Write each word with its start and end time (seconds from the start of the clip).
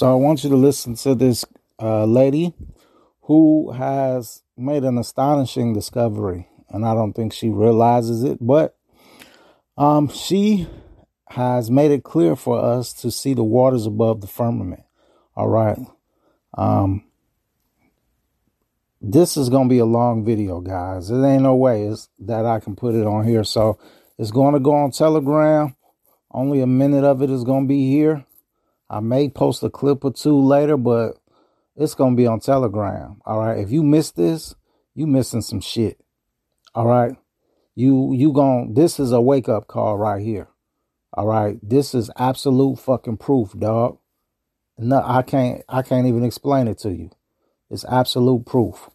So 0.00 0.10
I 0.10 0.14
want 0.14 0.44
you 0.44 0.48
to 0.48 0.56
listen 0.56 0.94
to 0.94 1.14
this 1.14 1.44
uh, 1.78 2.06
lady 2.06 2.54
who 3.24 3.70
has 3.72 4.42
made 4.56 4.82
an 4.82 4.96
astonishing 4.96 5.74
discovery, 5.74 6.48
and 6.70 6.86
I 6.86 6.94
don't 6.94 7.12
think 7.12 7.34
she 7.34 7.50
realizes 7.50 8.22
it, 8.22 8.38
but 8.40 8.78
um, 9.76 10.08
she 10.08 10.66
has 11.28 11.70
made 11.70 11.90
it 11.90 12.02
clear 12.02 12.34
for 12.34 12.58
us 12.58 12.94
to 13.02 13.10
see 13.10 13.34
the 13.34 13.44
waters 13.44 13.84
above 13.84 14.22
the 14.22 14.26
firmament. 14.26 14.84
All 15.36 15.48
right. 15.48 15.76
Um, 16.56 17.04
this 19.02 19.36
is 19.36 19.50
going 19.50 19.68
to 19.68 19.74
be 19.74 19.80
a 19.80 19.84
long 19.84 20.24
video, 20.24 20.62
guys. 20.62 21.10
There 21.10 21.22
ain't 21.26 21.42
no 21.42 21.56
way 21.56 21.94
that 22.20 22.46
I 22.46 22.58
can 22.58 22.74
put 22.74 22.94
it 22.94 23.06
on 23.06 23.26
here. 23.26 23.44
So 23.44 23.78
it's 24.18 24.30
going 24.30 24.54
to 24.54 24.60
go 24.60 24.72
on 24.72 24.92
Telegram. 24.92 25.76
Only 26.30 26.62
a 26.62 26.66
minute 26.66 27.04
of 27.04 27.20
it 27.20 27.28
is 27.28 27.44
going 27.44 27.64
to 27.64 27.68
be 27.68 27.90
here. 27.90 28.24
I 28.90 28.98
may 28.98 29.28
post 29.28 29.62
a 29.62 29.70
clip 29.70 30.04
or 30.04 30.12
two 30.12 30.38
later, 30.38 30.76
but 30.76 31.12
it's 31.76 31.94
going 31.94 32.14
to 32.14 32.16
be 32.16 32.26
on 32.26 32.40
Telegram. 32.40 33.20
All 33.24 33.38
right. 33.38 33.58
If 33.58 33.70
you 33.70 33.84
miss 33.84 34.10
this, 34.10 34.56
you 34.94 35.06
missing 35.06 35.42
some 35.42 35.60
shit. 35.60 36.00
All 36.74 36.86
right. 36.86 37.16
You 37.76 38.12
you 38.12 38.32
going 38.32 38.74
this 38.74 38.98
is 38.98 39.12
a 39.12 39.20
wake 39.20 39.48
up 39.48 39.68
call 39.68 39.96
right 39.96 40.20
here. 40.20 40.48
All 41.14 41.26
right. 41.26 41.56
This 41.62 41.94
is 41.94 42.10
absolute 42.16 42.80
fucking 42.80 43.18
proof, 43.18 43.52
dog. 43.58 43.98
No, 44.76 45.02
I 45.04 45.22
can't 45.22 45.62
I 45.68 45.82
can't 45.82 46.08
even 46.08 46.24
explain 46.24 46.66
it 46.66 46.78
to 46.78 46.92
you. 46.92 47.10
It's 47.70 47.84
absolute 47.84 48.44
proof. 48.44 48.90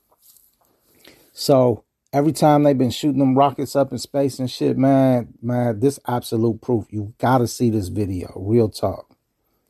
So 1.31 1.85
every 2.11 2.33
time 2.33 2.63
they've 2.63 2.77
been 2.77 2.91
shooting 2.91 3.19
them 3.19 3.37
rockets 3.37 3.75
up 3.75 3.93
in 3.93 3.97
space 3.97 4.39
and 4.39 4.51
shit, 4.51 4.77
man, 4.77 5.33
man, 5.41 5.79
this 5.79 5.99
absolute 6.05 6.61
proof. 6.61 6.85
You 6.89 7.13
gotta 7.17 7.47
see 7.47 7.69
this 7.69 7.87
video. 7.87 8.33
Real 8.35 8.69
talk. 8.69 9.14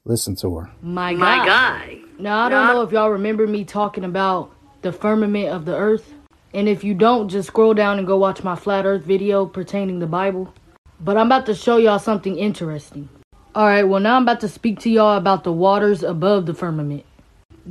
Listen 0.07 0.35
to 0.35 0.55
her. 0.55 0.69
My 0.83 1.13
guy. 1.13 1.19
My 1.19 1.45
guy. 1.45 1.97
Now 2.19 2.45
I 2.45 2.49
don't 2.49 2.67
know 2.67 2.83
if 2.83 2.91
y'all 2.91 3.09
remember 3.09 3.47
me 3.47 3.65
talking 3.65 4.03
about 4.03 4.51
the 4.83 4.91
firmament 4.91 5.49
of 5.49 5.65
the 5.65 5.75
earth. 5.75 6.13
And 6.53 6.69
if 6.69 6.83
you 6.83 6.93
don't, 6.93 7.27
just 7.27 7.47
scroll 7.47 7.73
down 7.73 7.97
and 7.97 8.05
go 8.05 8.15
watch 8.15 8.43
my 8.43 8.55
flat 8.55 8.85
earth 8.85 9.03
video 9.03 9.47
pertaining 9.47 9.97
the 9.97 10.05
Bible. 10.05 10.53
But 10.99 11.17
I'm 11.17 11.25
about 11.25 11.47
to 11.47 11.55
show 11.55 11.77
y'all 11.77 11.97
something 11.97 12.37
interesting. 12.37 13.09
Alright, 13.55 13.87
well 13.87 13.99
now 13.99 14.15
I'm 14.17 14.23
about 14.23 14.41
to 14.41 14.47
speak 14.47 14.79
to 14.81 14.91
y'all 14.91 15.17
about 15.17 15.43
the 15.43 15.51
waters 15.51 16.03
above 16.03 16.45
the 16.45 16.53
firmament. 16.53 17.03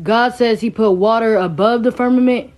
God 0.02 0.34
says 0.34 0.60
he 0.60 0.70
put 0.70 0.90
water 0.92 1.36
above 1.36 1.84
the 1.84 1.92
firmament 1.92 2.50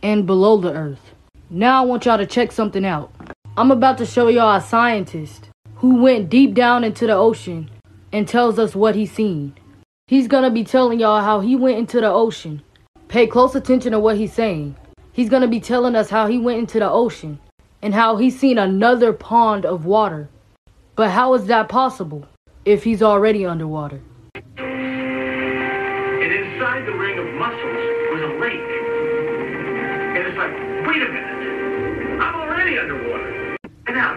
and 0.00 0.26
below 0.26 0.58
the 0.58 0.72
earth. 0.72 1.12
Now 1.50 1.82
I 1.82 1.86
want 1.86 2.06
y'all 2.06 2.18
to 2.18 2.26
check 2.26 2.52
something 2.52 2.84
out. 2.84 3.10
I'm 3.56 3.72
about 3.72 3.98
to 3.98 4.06
show 4.06 4.28
y'all 4.28 4.56
a 4.56 4.60
scientist 4.60 5.48
who 5.76 5.96
went 5.96 6.30
deep 6.30 6.54
down 6.54 6.84
into 6.84 7.06
the 7.06 7.14
ocean 7.14 7.68
and 8.12 8.26
tells 8.26 8.58
us 8.58 8.74
what 8.74 8.94
he's 8.94 9.12
seen. 9.12 9.54
He's 10.06 10.28
gonna 10.28 10.50
be 10.50 10.64
telling 10.64 11.00
y'all 11.00 11.22
how 11.22 11.40
he 11.40 11.54
went 11.54 11.78
into 11.78 12.00
the 12.00 12.10
ocean. 12.10 12.62
Pay 13.08 13.26
close 13.26 13.54
attention 13.54 13.92
to 13.92 14.00
what 14.00 14.16
he's 14.16 14.32
saying. 14.32 14.76
He's 15.12 15.28
gonna 15.28 15.48
be 15.48 15.60
telling 15.60 15.94
us 15.94 16.08
how 16.10 16.26
he 16.26 16.38
went 16.38 16.58
into 16.58 16.78
the 16.78 16.88
ocean 16.88 17.38
and 17.82 17.94
how 17.94 18.16
he's 18.16 18.38
seen 18.38 18.58
another 18.58 19.12
pond 19.12 19.66
of 19.66 19.84
water. 19.84 20.28
But 20.96 21.10
how 21.10 21.34
is 21.34 21.46
that 21.46 21.68
possible 21.68 22.26
if 22.64 22.84
he's 22.84 23.02
already 23.02 23.44
underwater? 23.46 24.00
And 24.56 26.32
inside 26.32 26.86
the 26.86 26.92
ring 26.92 27.18
of 27.18 27.26
mussels 27.34 27.62
was 28.10 28.22
a 28.22 28.32
lake. 28.40 28.70
And 30.16 30.26
it's 30.26 30.36
like, 30.36 30.52
wait 30.86 31.02
a 31.02 31.08
minute, 31.08 32.20
I'm 32.20 32.34
already 32.34 32.78
underwater. 32.78 33.56
And 33.86 33.96
now, 33.96 34.14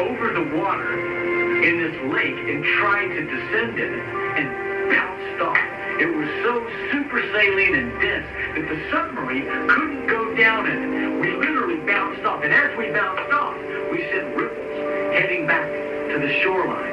over 0.00 0.32
the 0.32 0.56
water 0.56 1.35
in 1.66 1.82
this 1.82 1.98
lake 2.14 2.38
and 2.48 2.64
trying 2.78 3.10
to 3.10 3.22
descend 3.26 3.78
in 3.80 3.92
it 3.92 4.04
and 4.38 4.46
bounced 4.88 5.42
off. 5.42 5.58
It 5.98 6.06
was 6.06 6.28
so 6.44 6.64
super 6.92 7.20
saline 7.32 7.74
and 7.74 7.90
dense 8.00 8.28
that 8.54 8.68
the 8.68 8.78
submarine 8.90 9.48
couldn't 9.68 10.06
go 10.06 10.32
down 10.36 10.66
it. 10.66 10.78
We 11.20 11.32
literally 11.34 11.78
bounced 11.78 12.24
off. 12.24 12.44
And 12.44 12.52
as 12.52 12.78
we 12.78 12.92
bounced 12.92 13.32
off, 13.32 13.56
we 13.90 13.98
sent 14.12 14.36
ripples 14.36 14.78
heading 15.12 15.48
back 15.48 15.68
to 16.12 16.20
the 16.20 16.32
shoreline. 16.40 16.92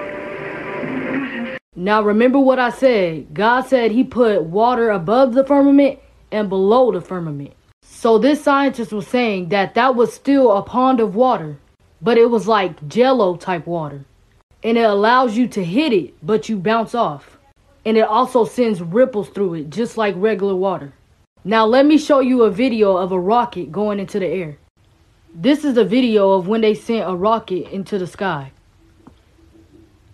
Now 1.75 2.01
remember 2.01 2.39
what 2.39 2.57
I 2.57 2.71
said. 2.71 3.31
God 3.31 3.67
said 3.67 3.91
he 3.91 4.03
put 4.03 4.41
water 4.43 4.89
above 4.89 5.35
the 5.35 5.43
firmament 5.43 5.99
and 6.31 6.49
below 6.49 6.91
the 6.91 7.01
firmament. 7.01 7.53
So 7.83 8.17
this 8.17 8.43
scientist 8.43 8.91
was 8.91 9.07
saying 9.07 9.49
that 9.49 9.75
that 9.75 9.93
was 9.93 10.11
still 10.11 10.51
a 10.51 10.63
pond 10.63 10.99
of 10.99 11.13
water, 11.13 11.59
but 12.01 12.17
it 12.17 12.31
was 12.31 12.47
like 12.47 12.87
jello 12.87 13.35
type 13.35 13.67
water. 13.67 14.05
And 14.63 14.77
it 14.77 14.83
allows 14.83 15.35
you 15.35 15.47
to 15.49 15.63
hit 15.63 15.91
it, 15.91 16.13
but 16.25 16.47
you 16.47 16.57
bounce 16.57 16.95
off. 16.95 17.37
And 17.85 17.97
it 17.97 18.07
also 18.07 18.45
sends 18.45 18.81
ripples 18.81 19.29
through 19.29 19.55
it, 19.55 19.69
just 19.69 19.97
like 19.97 20.15
regular 20.17 20.55
water. 20.55 20.93
Now 21.43 21.65
let 21.65 21.85
me 21.85 21.97
show 21.97 22.21
you 22.21 22.43
a 22.43 22.51
video 22.51 22.95
of 22.95 23.11
a 23.11 23.19
rocket 23.19 23.71
going 23.71 23.99
into 23.99 24.19
the 24.19 24.27
air. 24.27 24.57
This 25.35 25.65
is 25.65 25.77
a 25.77 25.83
video 25.83 26.31
of 26.31 26.47
when 26.47 26.61
they 26.61 26.73
sent 26.73 27.09
a 27.09 27.15
rocket 27.15 27.69
into 27.73 27.97
the 27.97 28.07
sky. 28.07 28.51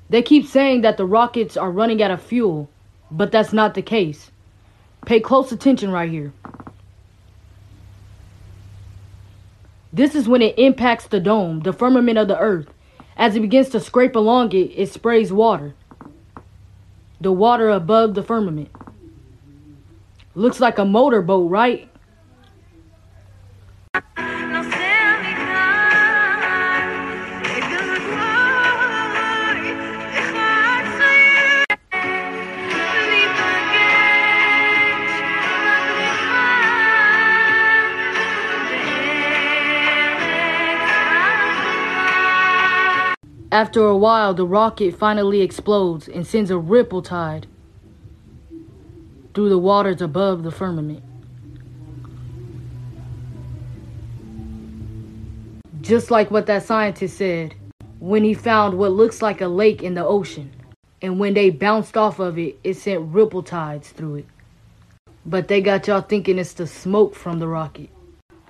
They 0.10 0.24
keep 0.24 0.48
saying 0.48 0.82
that 0.82 0.98
the 0.98 1.06
rockets 1.06 1.56
are 1.56 1.70
running 1.70 2.02
out 2.02 2.10
of 2.10 2.22
fuel, 2.22 2.68
but 3.12 3.32
that's 3.32 3.54
not 3.54 3.76
the 3.76 3.84
case. 3.84 4.32
Pay 5.06 5.20
close 5.20 5.52
attention 5.52 5.92
right 5.92 6.10
here. 6.10 6.34
This 9.94 10.16
is 10.16 10.28
when 10.28 10.42
it 10.42 10.58
impacts 10.58 11.08
the 11.08 11.20
dome, 11.20 11.60
the 11.60 11.74
firmament 11.74 12.18
of 12.18 12.28
the 12.28 12.40
earth. 12.40 12.74
As 13.20 13.36
it 13.36 13.42
begins 13.42 13.68
to 13.72 13.82
scrape 13.82 14.16
along 14.16 14.54
it, 14.54 14.72
it 14.78 14.94
sprays 14.94 15.34
water. 15.34 15.76
The 17.20 17.34
water 17.34 17.70
above 17.70 18.14
the 18.14 18.24
firmament. 18.24 18.70
Looks 20.36 20.62
like 20.62 20.78
a 20.78 20.86
motorboat, 20.86 21.52
right? 21.52 21.90
After 43.60 43.86
a 43.86 43.98
while, 43.98 44.34
the 44.34 44.46
rocket 44.46 44.96
finally 44.96 45.42
explodes 45.42 46.08
and 46.08 46.26
sends 46.26 46.50
a 46.50 46.58
ripple 46.58 47.02
tide 47.02 47.46
through 49.34 49.50
the 49.50 49.58
waters 49.58 50.02
above 50.02 50.44
the 50.44 50.50
firmament. 50.50 51.04
Just 55.82 56.10
like 56.10 56.32
what 56.32 56.46
that 56.46 56.64
scientist 56.64 57.18
said 57.18 57.54
when 58.00 58.24
he 58.24 58.34
found 58.34 58.78
what 58.78 58.94
looks 58.94 59.22
like 59.22 59.42
a 59.42 59.50
lake 59.50 59.84
in 59.84 59.94
the 59.94 60.06
ocean. 60.06 60.52
And 61.02 61.20
when 61.20 61.34
they 61.34 61.50
bounced 61.50 61.98
off 61.98 62.20
of 62.20 62.40
it, 62.40 62.58
it 62.64 62.76
sent 62.76 63.14
ripple 63.14 63.44
tides 63.44 63.90
through 63.90 64.16
it. 64.16 64.26
But 65.26 65.50
they 65.50 65.60
got 65.60 65.86
y'all 65.86 66.00
thinking 66.00 66.40
it's 66.40 66.54
the 66.54 66.66
smoke 66.66 67.14
from 67.14 67.40
the 67.40 67.48
rocket. 67.50 67.90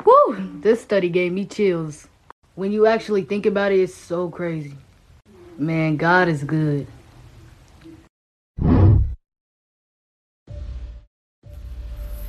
Whew, 0.03 0.59
this 0.61 0.83
study 0.83 1.09
gave 1.09 1.33
me 1.33 1.45
chills. 1.45 2.07
When 2.53 2.71
you 2.71 2.85
actually 2.85 3.23
think 3.23 3.47
about 3.47 3.71
it, 3.71 3.79
it's 3.79 3.95
so 3.95 4.29
crazy. 4.29 4.77
Man, 5.59 5.97
God 5.97 6.29
is 6.29 6.45
good. 6.45 6.87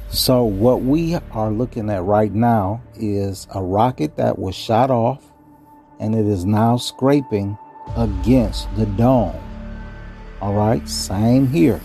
So, 0.09 0.43
what 0.43 0.83
we 0.83 1.15
are 1.15 1.53
looking 1.53 1.91
at 1.91 2.03
right 2.03 2.35
now 2.35 2.83
is 2.97 3.47
a 3.55 3.63
rocket 3.63 4.17
that 4.17 4.37
was 4.37 4.57
shot 4.57 4.91
off 4.91 5.23
and 6.01 6.17
it 6.17 6.27
is 6.27 6.45
now 6.45 6.77
scraping 6.77 7.57
against 7.97 8.67
the 8.75 8.87
dome. 8.87 9.41
All 10.41 10.55
right, 10.55 10.89
same 10.89 11.47
here. 11.47 11.81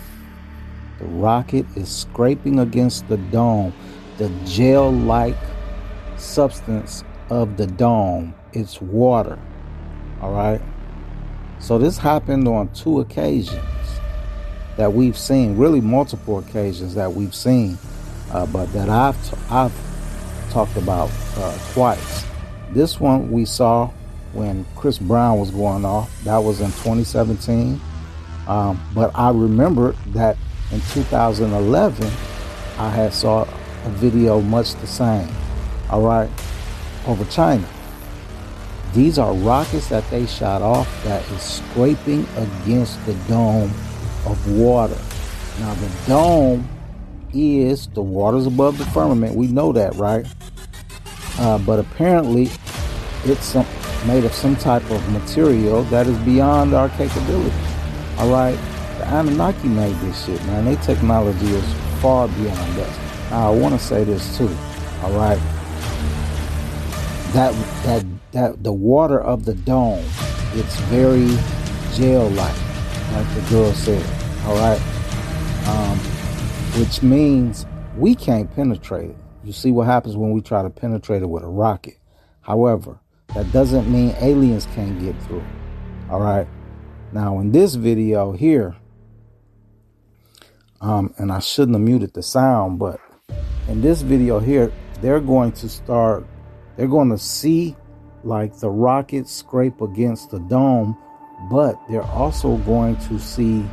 The 0.98 1.06
rocket 1.06 1.68
is 1.76 1.96
scraping 1.96 2.58
against 2.58 3.08
the 3.08 3.18
dome, 3.18 3.72
the 4.18 4.30
gel 4.46 4.92
like 4.92 5.38
substance 6.18 7.04
of 7.30 7.56
the 7.56 7.68
dome. 7.68 8.34
It's 8.54 8.82
water. 8.82 9.38
All 10.22 10.34
right. 10.34 10.62
So 11.66 11.80
this 11.80 11.98
happened 11.98 12.48
on 12.48 12.68
two 12.76 13.00
occasions 13.00 13.60
that 14.78 14.94
we've 14.94 15.18
seen, 15.18 15.58
really 15.58 15.82
multiple 15.82 16.38
occasions 16.38 16.94
that 16.94 17.12
we've 17.12 17.34
seen, 17.34 17.80
uh, 18.30 18.46
but 18.46 18.72
that 18.74 18.88
I've 18.88 19.18
t- 19.28 19.36
I've 19.50 19.74
talked 20.52 20.78
about 20.78 21.10
uh, 21.38 21.58
twice. 21.74 22.24
This 22.70 23.00
one 23.00 23.32
we 23.32 23.46
saw 23.46 23.88
when 24.34 24.64
Chris 24.76 25.00
Brown 25.00 25.40
was 25.40 25.50
going 25.50 25.86
off. 25.86 26.24
That 26.24 26.38
was 26.38 26.62
in 26.62 26.68
2017. 26.68 27.82
Um, 28.48 28.80
but 28.94 29.10
I 29.16 29.32
remember 29.32 29.94
that 30.10 30.38
in 30.72 30.80
2011, 30.92 32.06
I 32.78 32.90
had 32.92 33.12
saw 33.12 33.42
a 33.86 33.90
video 33.90 34.40
much 34.40 34.76
the 34.76 34.88
same. 34.88 35.28
All 35.90 36.04
right, 36.04 36.30
over 37.08 37.26
China. 37.26 37.68
These 38.96 39.20
are 39.20 39.34
rockets 39.34 39.90
that 39.90 40.10
they 40.10 40.26
shot 40.26 40.62
off 40.62 41.04
that 41.04 41.22
is 41.32 41.42
scraping 41.42 42.26
against 42.38 43.06
the 43.06 43.14
dome 43.28 43.70
of 44.26 44.52
water. 44.52 44.98
Now 45.60 45.74
the 45.74 45.92
dome 46.08 46.70
is 47.34 47.88
the 47.88 48.02
waters 48.02 48.46
above 48.46 48.78
the 48.78 48.86
firmament. 48.86 49.36
We 49.36 49.48
know 49.48 49.74
that, 49.74 49.96
right? 49.96 50.26
Uh, 51.38 51.58
but 51.58 51.80
apparently, 51.80 52.50
it's 53.26 53.44
some, 53.44 53.68
made 54.08 54.24
of 54.24 54.34
some 54.34 54.56
type 54.56 54.90
of 54.90 55.12
material 55.12 55.84
that 55.84 56.08
is 56.08 56.18
beyond 56.20 56.74
our 56.74 56.88
capability. 56.88 57.54
All 58.18 58.30
right, 58.30 58.58
the 58.98 59.08
Anunnaki 59.08 59.68
made 59.68 59.96
this 59.98 60.26
shit, 60.26 60.42
man. 60.46 60.64
Their 60.64 60.78
technology 60.78 61.48
is 61.48 61.74
far 62.02 62.30
beyond 62.30 62.80
us. 62.80 63.30
Now, 63.30 63.52
I 63.52 63.56
want 63.56 63.78
to 63.78 63.86
say 63.86 64.06
this 64.06 64.38
too. 64.38 64.56
All 65.04 65.12
right, 65.12 65.40
that 67.36 67.54
that 67.84 68.06
that 68.32 68.64
the 68.64 68.74
water 68.74 69.20
of 69.20 69.46
the 69.46 69.54
dome, 69.54 70.04
it's 70.54 70.80
very 70.88 71.28
gel-like, 71.94 72.56
like 73.12 73.36
the 73.36 73.46
girl 73.50 73.74
said. 73.74 74.06
All 74.46 74.56
right, 74.56 74.82
um, 75.68 75.98
which 76.80 77.04
means 77.04 77.66
we 77.98 78.16
can't 78.16 78.54
penetrate 78.56 79.12
it. 79.12 79.18
You 79.44 79.54
see 79.54 79.72
what 79.72 79.86
happens 79.86 80.16
when 80.18 80.32
we 80.32 80.42
try 80.42 80.64
to 80.64 80.70
penetrate 80.70 81.22
it 81.22 81.30
with 81.30 81.44
a 81.44 81.48
rocket. 81.48 81.98
However, 82.42 83.00
that 83.34 83.52
doesn't 83.52 83.92
mean 83.92 84.16
aliens 84.20 84.68
can't 84.74 85.00
get 85.00 85.22
through. 85.24 85.44
All 86.10 86.22
right. 86.22 86.48
Now, 87.12 87.40
in 87.40 87.52
this 87.52 87.76
video 87.76 88.32
here, 88.32 88.76
um, 90.82 91.14
and 91.18 91.32
I 91.32 91.40
shouldn't 91.40 91.76
have 91.76 91.82
muted 91.82 92.14
the 92.14 92.24
sound, 92.24 92.80
but 92.80 93.00
in 93.68 93.82
this 93.82 94.02
video 94.02 94.40
here, 94.40 94.72
they're 95.02 95.20
going 95.20 95.52
to 95.54 95.70
start, 95.70 96.26
they're 96.76 96.88
going 96.88 97.10
to 97.10 97.18
see 97.18 97.76
like 98.24 98.58
the 98.58 98.70
rocket 98.70 99.28
scrape 99.28 99.82
against 99.82 100.32
the 100.32 100.40
dome, 100.40 100.98
but 101.50 101.80
they're 101.90 102.04
also 102.04 102.58
going 102.58 102.98
to 103.08 103.20
see 103.20 103.66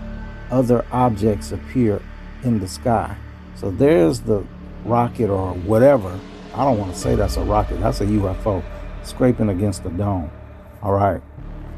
other 0.51 0.85
objects 0.93 1.53
appear 1.53 2.03
in 2.45 2.61
the 2.61 2.69
sky. 2.69 3.17
So 3.55 3.71
there's 3.71 4.21
the 4.21 4.45
rocket 4.85 5.31
or 5.31 5.55
whatever. 5.55 6.19
I 6.55 6.65
don't 6.65 6.79
want 6.79 6.93
to 6.93 6.99
say 6.99 7.15
that's 7.15 7.37
a 7.37 7.43
rocket, 7.43 7.81
that's 7.81 8.01
a 8.01 8.07
UFO 8.07 8.63
scraping 9.03 9.49
against 9.49 9.83
the 9.83 9.91
dome. 9.91 10.31
All 10.83 10.93
right. 10.93 11.23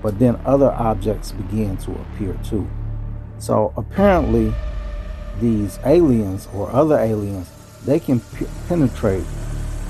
But 0.03 0.19
then 0.19 0.41
other 0.45 0.73
objects 0.73 1.33
begin 1.33 1.77
to 1.79 1.93
appear 1.93 2.37
too. 2.45 2.69
So 3.39 3.73
apparently, 3.77 4.53
these 5.41 5.79
aliens 5.85 6.49
or 6.55 6.71
other 6.71 6.99
aliens, 6.99 7.51
they 7.85 8.01
can 8.01 8.21
p- 8.21 8.47
penetrate 8.69 9.25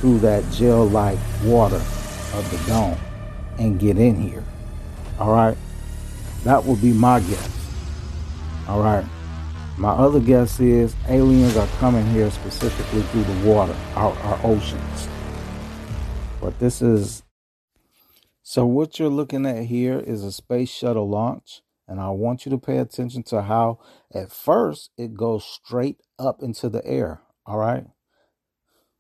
through 0.05 0.19
that 0.19 0.45
gel 0.53 0.87
like 0.87 1.19
water 1.45 1.77
of 1.77 2.47
the 2.51 2.59
dome 2.69 2.99
and 3.59 3.81
get 3.81 3.97
in 3.97 4.15
here. 4.15 4.45
All 5.19 5.33
right. 5.33 5.57
That 6.43 6.63
would 6.63 6.83
be 6.83 6.93
my 6.93 7.21
guess. 7.21 7.71
All 8.69 8.83
right. 8.83 9.07
My 9.79 9.93
other 9.93 10.21
guess 10.21 10.61
is 10.61 10.95
aliens 11.09 11.57
are 11.57 11.67
coming 11.79 12.07
here 12.09 12.31
specifically 12.31 13.01
through 13.01 13.25
the 13.25 13.49
water, 13.49 13.75
our, 13.95 14.13
our 14.13 14.39
oceans. 14.45 15.09
But 16.39 16.59
this 16.59 16.83
is 16.83 17.23
so 18.43 18.67
what 18.67 18.99
you're 18.99 19.09
looking 19.09 19.47
at 19.47 19.65
here 19.65 19.99
is 19.99 20.23
a 20.23 20.33
space 20.33 20.69
shuttle 20.69 21.09
launch. 21.09 21.63
And 21.89 21.99
I 21.99 22.11
want 22.11 22.45
you 22.45 22.51
to 22.51 22.59
pay 22.59 22.77
attention 22.77 23.23
to 23.25 23.41
how 23.41 23.79
at 24.15 24.31
first 24.31 24.91
it 24.99 25.15
goes 25.15 25.47
straight 25.47 26.03
up 26.19 26.43
into 26.43 26.69
the 26.69 26.85
air. 26.85 27.23
All 27.47 27.57
right. 27.57 27.87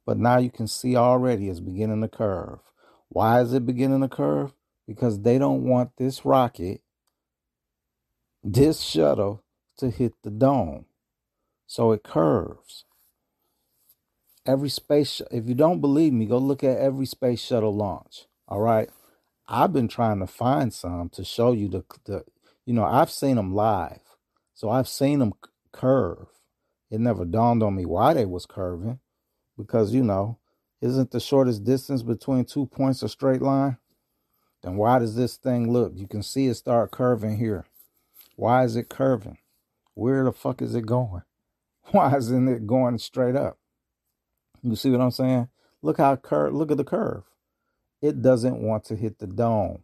But 0.07 0.19
now 0.19 0.39
you 0.39 0.51
can 0.51 0.67
see 0.67 0.97
already 0.97 1.49
it's 1.49 1.61
beginning 1.61 2.03
to 2.03 2.09
curve. 2.09 2.59
Why 3.09 3.41
is 3.41 3.53
it 3.53 3.67
beginning 3.67 4.01
to 4.01 4.09
curve? 4.09 4.53
Because 4.87 5.21
they 5.21 5.39
don't 5.39 5.65
want 5.65 5.93
this 5.97 6.25
rocket, 6.25 6.83
this 8.43 8.81
shuttle, 8.81 9.43
to 9.79 9.91
hit 9.91 10.13
the 10.23 10.31
dome. 10.31 10.85
So 11.67 11.93
it 11.93 12.03
curves. 12.05 12.85
Every 14.47 14.69
space, 14.69 15.23
if 15.31 15.49
you 15.49 15.55
don't 15.55 15.81
believe 15.81 16.13
me, 16.13 16.27
go 16.27 16.39
look 16.39 16.63
at 16.63 16.79
every 16.79 17.07
space 17.07 17.41
shuttle 17.41 17.75
launch. 17.75 18.27
All 18.47 18.61
right. 18.61 18.91
I've 19.49 19.73
been 19.73 19.89
trying 19.89 20.21
to 20.21 20.27
find 20.27 20.73
some 20.73 21.09
to 21.11 21.25
show 21.25 21.53
you 21.53 21.69
the, 21.69 21.85
the 22.05 22.25
you 22.67 22.75
know, 22.75 22.85
I've 22.85 23.11
seen 23.11 23.37
them 23.37 23.55
live. 23.55 24.01
So 24.55 24.71
I've 24.71 24.89
seen 24.89 25.19
them 25.19 25.33
curve. 25.73 26.27
It 26.91 27.01
never 27.01 27.25
dawned 27.25 27.63
on 27.63 27.75
me 27.75 27.87
why 27.87 28.15
they 28.15 28.27
was 28.27 28.47
curving 28.47 29.01
because, 29.57 29.95
you 29.95 30.03
know, 30.03 30.39
isn't 30.81 31.11
the 31.11 31.21
shortest 31.21 31.65
distance 31.65 32.03
between 32.03 32.45
two 32.45 32.67
points 32.67 33.03
a 33.03 33.09
straight 33.09 33.43
line? 33.43 33.79
Then 34.63 34.77
why 34.77 34.99
does 34.99 35.17
this 35.17 35.37
thing 35.37 35.73
look? 35.73 35.93
You 35.95 36.07
can 36.07 36.23
see 36.23 36.47
it 36.47 36.55
start 36.55 36.91
curving 36.91 37.37
here. 37.39 37.67
Why 38.37 38.65
is 38.65 38.77
it 38.77 38.89
curving? 38.89 39.39
Where 39.95 40.25
the 40.25 40.33
fuck 40.33 40.63
is 40.63 40.75
it 40.75 40.87
going? 40.87 41.23
Why 41.91 42.17
isn't 42.17 42.49
it 42.49 42.67
going 42.67 42.99
straight 42.99 43.37
up? 43.37 43.59
You 44.63 44.75
see 44.75 44.91
what 44.91 45.01
I'm 45.01 45.11
saying? 45.11 45.49
Look 45.83 45.99
how 45.99 46.17
curve 46.17 46.55
look 46.55 46.71
at 46.71 46.79
the 46.79 46.85
curve 46.85 47.25
it 48.05 48.21
doesn't 48.21 48.61
want 48.61 48.85
to 48.85 48.97
hit 48.97 49.19
the 49.19 49.27
dome. 49.27 49.83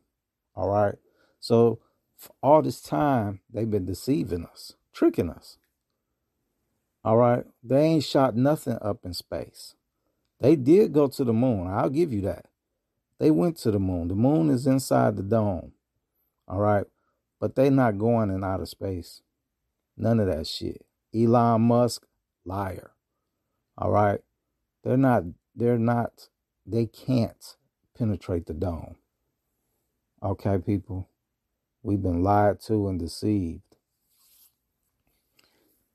All 0.55 0.69
right. 0.69 0.96
So 1.40 1.78
all 2.43 2.61
this 2.61 2.82
time 2.82 3.40
they've 3.50 3.70
been 3.70 3.87
deceiving 3.87 4.44
us, 4.44 4.75
tricking 4.93 5.31
us. 5.31 5.56
All 7.05 7.17
right. 7.17 7.44
They 7.62 7.82
ain't 7.82 8.05
shot 8.05 8.37
nothing 8.37 8.79
up 8.82 9.05
in 9.05 9.14
space. 9.14 9.75
They 10.41 10.56
did 10.56 10.93
go 10.93 11.06
to 11.08 11.25
the 11.25 11.32
moon. 11.32 11.67
I'll 11.67 11.91
give 11.91 12.12
you 12.12 12.23
that. 12.23 12.47
They 13.19 13.31
went 13.31 13.56
to 13.58 13.70
the 13.70 13.79
moon. 13.79 14.08
The 14.08 14.14
moon 14.14 14.50
is 14.50 14.67
inside 14.67 15.17
the 15.17 15.23
dome. 15.23 15.73
All 16.49 16.61
right. 16.61 16.87
But 17.41 17.55
they 17.55 17.70
not 17.70 17.99
going 17.99 18.31
in 18.31 18.44
outer 18.44 18.67
space. 18.67 19.23
None 19.97 20.20
of 20.20 20.26
that 20.29 20.47
shit. 20.47 20.85
Elon 21.14 21.62
Musk, 21.62 22.06
liar. 22.44 22.93
All 23.76 23.91
right. 23.91 24.20
They're 24.85 24.96
not, 24.96 25.25
they're 25.55 25.79
not, 25.79 26.29
they 26.67 26.87
can't 26.87 27.56
penetrate 27.96 28.46
the 28.46 28.55
dome. 28.55 28.96
Okay, 30.23 30.58
people, 30.58 31.08
we've 31.82 32.03
been 32.03 32.23
lied 32.23 32.61
to 32.62 32.88
and 32.88 32.99
deceived. 32.99 33.69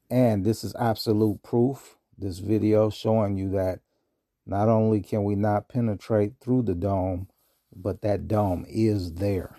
And 0.10 0.46
this 0.46 0.64
is 0.64 0.76
absolute 0.76 1.42
proof, 1.42 1.98
this 2.18 2.40
video 2.40 2.90
showing 2.90 3.38
you 3.38 3.50
that 3.52 3.80
not 4.46 4.70
only 4.70 5.02
can 5.02 5.24
we 5.24 5.36
not 5.36 5.68
penetrate 5.68 6.34
through 6.40 6.64
the 6.64 6.76
dome, 6.76 7.28
but 7.76 8.02
that 8.02 8.28
dome 8.28 8.66
is 8.70 9.14
there. 9.14 9.56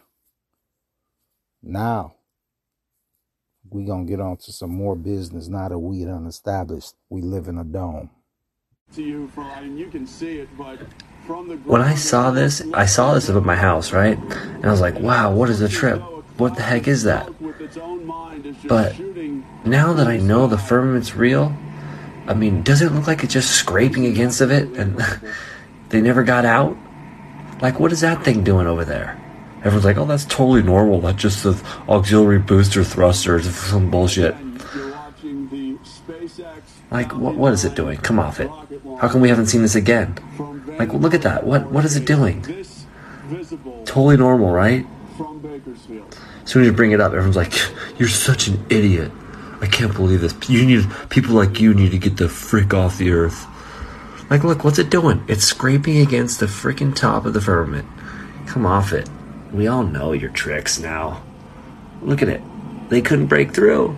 Now, 1.62 2.14
we're 3.68 3.86
going 3.86 4.06
to 4.06 4.10
get 4.10 4.20
on 4.20 4.36
to 4.38 4.52
some 4.52 4.70
more 4.70 4.94
business 4.94 5.48
now 5.48 5.68
that 5.68 5.78
we 5.78 6.04
done 6.04 6.26
established 6.26 6.94
we 7.10 7.20
live 7.20 7.48
in 7.48 7.58
a 7.58 7.64
dome. 7.64 8.10
To 8.94 9.02
you, 9.02 9.26
for, 9.28 9.42
I 9.42 9.64
you 9.64 9.88
can 9.88 10.06
see 10.06 10.38
it, 10.38 10.48
but 10.56 10.78
when 11.64 11.82
I 11.82 11.96
saw 11.96 12.30
this, 12.30 12.62
I 12.72 12.86
saw 12.86 13.14
this 13.14 13.28
up 13.28 13.34
at 13.34 13.42
my 13.42 13.56
house, 13.56 13.92
right? 13.92 14.16
And 14.16 14.64
I 14.64 14.70
was 14.70 14.80
like, 14.80 14.96
wow, 15.00 15.32
what 15.32 15.50
is 15.50 15.60
a 15.60 15.68
trip? 15.68 16.00
What 16.38 16.54
the 16.54 16.62
heck 16.62 16.86
is 16.86 17.02
that? 17.02 17.28
But 18.68 18.98
now 19.64 19.92
that 19.92 20.06
I 20.06 20.16
know 20.18 20.46
the 20.46 20.58
firmament's 20.58 21.14
real, 21.14 21.56
I 22.26 22.34
mean, 22.34 22.62
does 22.62 22.82
it 22.82 22.92
look 22.92 23.06
like 23.06 23.22
it's 23.22 23.32
just 23.32 23.52
scraping 23.52 24.06
against 24.06 24.40
of 24.40 24.50
it 24.50 24.68
and 24.76 25.00
they 25.90 26.00
never 26.00 26.22
got 26.22 26.44
out? 26.44 26.76
Like, 27.60 27.80
what 27.80 27.92
is 27.92 28.00
that 28.00 28.24
thing 28.24 28.44
doing 28.44 28.66
over 28.66 28.84
there? 28.84 29.20
Everyone's 29.58 29.84
like, 29.84 29.96
oh, 29.96 30.04
that's 30.04 30.24
totally 30.26 30.62
normal. 30.62 31.00
That's 31.00 31.20
just 31.20 31.42
the 31.42 31.60
auxiliary 31.88 32.38
booster 32.38 32.84
thrusters, 32.84 33.52
some 33.54 33.90
bullshit. 33.90 34.36
Like, 36.90 37.12
what, 37.14 37.36
what 37.36 37.52
is 37.52 37.64
it 37.64 37.74
doing? 37.74 37.98
Come 37.98 38.18
off 38.18 38.38
it. 38.40 38.50
How 39.00 39.08
come 39.08 39.20
we 39.20 39.28
haven't 39.28 39.46
seen 39.46 39.62
this 39.62 39.74
again? 39.74 40.16
Like, 40.78 40.92
look 40.92 41.14
at 41.14 41.22
that. 41.22 41.44
What 41.44 41.70
what 41.72 41.84
is 41.84 41.96
it 41.96 42.04
doing? 42.04 42.42
Totally 43.84 44.16
normal, 44.16 44.52
right? 44.52 44.86
As 46.46 46.52
soon 46.52 46.62
as 46.62 46.66
you 46.66 46.72
bring 46.72 46.92
it 46.92 47.00
up, 47.00 47.12
everyone's 47.12 47.34
like, 47.34 47.52
"You're 47.98 48.08
such 48.08 48.46
an 48.46 48.64
idiot." 48.70 49.10
I 49.60 49.66
can't 49.66 49.92
believe 49.92 50.20
this. 50.20 50.32
You 50.48 50.64
need 50.64 50.86
people 51.08 51.34
like 51.34 51.60
you 51.60 51.74
need 51.74 51.90
to 51.90 51.98
get 51.98 52.18
the 52.18 52.28
frick 52.28 52.72
off 52.72 52.98
the 52.98 53.10
earth. 53.10 53.46
Like, 54.30 54.44
look, 54.44 54.62
what's 54.62 54.78
it 54.78 54.88
doing? 54.88 55.24
It's 55.26 55.44
scraping 55.44 55.98
against 55.98 56.38
the 56.38 56.46
freaking 56.46 56.94
top 56.94 57.26
of 57.26 57.32
the 57.32 57.40
firmament. 57.40 57.88
Come 58.46 58.64
off 58.64 58.92
it. 58.92 59.10
We 59.52 59.66
all 59.66 59.82
know 59.82 60.12
your 60.12 60.30
tricks 60.30 60.78
now. 60.78 61.20
Look 62.00 62.22
at 62.22 62.28
it. 62.28 62.42
They 62.90 63.00
couldn't 63.00 63.26
break 63.26 63.52
through. 63.52 63.96